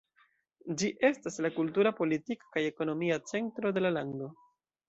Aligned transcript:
Ĝi 0.81 0.89
estas 1.09 1.37
la 1.47 1.51
kultura, 1.59 1.93
politika 2.01 2.51
kaj 2.57 2.65
ekonomia 2.73 3.21
centro 3.35 3.77
de 3.77 3.89
la 3.89 3.97
lando. 4.01 4.35